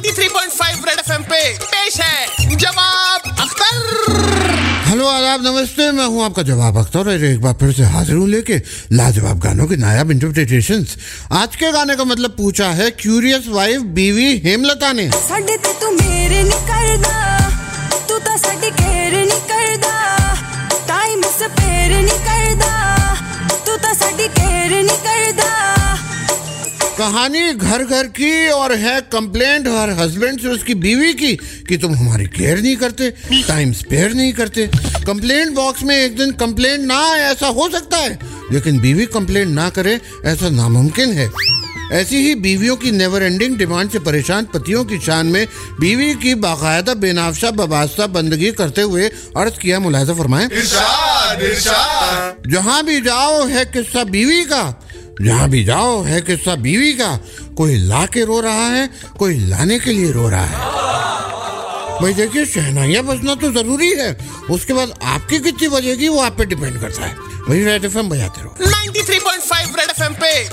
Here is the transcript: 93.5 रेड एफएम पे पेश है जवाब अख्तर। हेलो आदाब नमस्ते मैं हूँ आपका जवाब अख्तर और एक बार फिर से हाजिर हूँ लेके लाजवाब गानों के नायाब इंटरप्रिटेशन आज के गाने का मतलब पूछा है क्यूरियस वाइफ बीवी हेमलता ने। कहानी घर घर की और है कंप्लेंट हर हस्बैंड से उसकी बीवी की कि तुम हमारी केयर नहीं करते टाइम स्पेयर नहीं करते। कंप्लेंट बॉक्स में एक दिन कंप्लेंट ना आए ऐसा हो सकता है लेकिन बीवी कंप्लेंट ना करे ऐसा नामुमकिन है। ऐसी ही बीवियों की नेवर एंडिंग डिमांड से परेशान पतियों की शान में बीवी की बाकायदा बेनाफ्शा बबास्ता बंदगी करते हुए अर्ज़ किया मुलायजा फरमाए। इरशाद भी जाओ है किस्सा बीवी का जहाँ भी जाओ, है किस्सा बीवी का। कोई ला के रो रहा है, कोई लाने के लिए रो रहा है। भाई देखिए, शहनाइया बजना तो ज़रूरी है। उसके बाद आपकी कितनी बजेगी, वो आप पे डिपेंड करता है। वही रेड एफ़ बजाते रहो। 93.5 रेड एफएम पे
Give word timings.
93.5 0.00 0.84
रेड 0.88 0.98
एफएम 0.98 1.22
पे 1.22 1.38
पेश 1.62 2.00
है 2.00 2.56
जवाब 2.56 3.26
अख्तर। 3.40 3.74
हेलो 4.86 5.06
आदाब 5.06 5.44
नमस्ते 5.46 5.90
मैं 5.92 6.06
हूँ 6.06 6.24
आपका 6.24 6.42
जवाब 6.42 6.78
अख्तर 6.78 7.08
और 7.08 7.24
एक 7.24 7.40
बार 7.40 7.54
फिर 7.60 7.72
से 7.72 7.84
हाजिर 7.94 8.16
हूँ 8.16 8.28
लेके 8.28 8.56
लाजवाब 8.92 9.38
गानों 9.38 9.66
के 9.66 9.76
नायाब 9.76 10.10
इंटरप्रिटेशन 10.10 10.86
आज 11.32 11.56
के 11.56 11.72
गाने 11.72 11.96
का 11.96 12.04
मतलब 12.04 12.34
पूछा 12.38 12.70
है 12.80 12.90
क्यूरियस 13.02 13.48
वाइफ 13.48 13.82
बीवी 14.00 14.36
हेमलता 14.46 14.92
ने। 14.92 15.10
कहानी 27.00 27.52
घर 27.54 27.84
घर 27.84 28.06
की 28.06 28.48
और 28.48 28.72
है 28.76 29.00
कंप्लेंट 29.12 29.68
हर 29.68 29.90
हस्बैंड 29.98 30.40
से 30.40 30.48
उसकी 30.48 30.74
बीवी 30.76 31.14
की 31.14 31.36
कि 31.68 31.76
तुम 31.76 31.94
हमारी 31.94 32.28
केयर 32.28 32.58
नहीं 32.58 32.76
करते 32.76 33.10
टाइम 33.48 33.72
स्पेयर 33.72 34.14
नहीं 34.14 34.32
करते। 34.32 34.70
कंप्लेंट 35.06 35.54
बॉक्स 35.54 35.82
में 35.82 35.96
एक 35.96 36.16
दिन 36.16 36.32
कंप्लेंट 36.32 36.80
ना 36.80 37.04
आए 37.04 37.20
ऐसा 37.20 37.48
हो 37.48 37.70
सकता 37.70 37.96
है 37.96 38.18
लेकिन 38.52 38.80
बीवी 38.80 39.06
कंप्लेंट 39.06 39.48
ना 39.48 39.70
करे 39.70 40.00
ऐसा 40.24 40.50
नामुमकिन 40.50 41.12
है। 41.12 41.30
ऐसी 41.92 42.16
ही 42.16 42.34
बीवियों 42.40 42.76
की 42.76 42.90
नेवर 42.90 43.22
एंडिंग 43.22 43.58
डिमांड 43.58 43.90
से 43.90 44.00
परेशान 44.00 44.44
पतियों 44.44 44.84
की 44.84 45.00
शान 45.00 45.26
में 45.26 45.46
बीवी 45.80 46.14
की 46.14 46.34
बाकायदा 46.42 46.94
बेनाफ्शा 46.98 47.52
बबास्ता 47.52 48.06
बंदगी 48.10 48.52
करते 48.52 48.82
हुए 48.82 49.10
अर्ज़ 49.36 49.54
किया 49.54 49.80
मुलायजा 49.80 50.14
फरमाए। 50.14 50.48
इरशाद 50.52 51.42
भी 52.84 53.00
जाओ 53.00 53.46
है 53.46 53.64
किस्सा 53.64 54.04
बीवी 54.04 54.44
का 54.44 54.89
जहाँ 55.20 55.48
भी 55.48 55.64
जाओ, 55.64 56.02
है 56.02 56.20
किस्सा 56.20 56.54
बीवी 56.54 56.92
का। 56.92 57.20
कोई 57.56 57.76
ला 57.76 58.06
के 58.06 58.24
रो 58.24 58.40
रहा 58.40 58.68
है, 58.68 58.90
कोई 59.18 59.38
लाने 59.38 59.78
के 59.78 59.90
लिए 59.90 60.12
रो 60.12 60.28
रहा 60.28 60.44
है। 60.44 60.80
भाई 62.02 62.14
देखिए, 62.14 62.46
शहनाइया 62.46 63.02
बजना 63.02 63.34
तो 63.34 63.52
ज़रूरी 63.52 63.90
है। 63.90 64.18
उसके 64.50 64.72
बाद 64.72 64.98
आपकी 65.02 65.38
कितनी 65.38 65.68
बजेगी, 65.68 66.08
वो 66.08 66.20
आप 66.20 66.38
पे 66.38 66.44
डिपेंड 66.44 66.80
करता 66.80 67.06
है। 67.06 67.16
वही 67.48 67.64
रेड 67.64 67.84
एफ़ 67.84 67.98
बजाते 67.98 68.42
रहो। 68.42 68.56
93.5 68.60 69.76
रेड 69.78 69.90
एफएम 69.90 70.14
पे 70.14 70.48